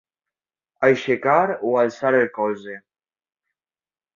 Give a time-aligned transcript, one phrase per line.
[0.87, 2.79] Aixecar o alçar el colze.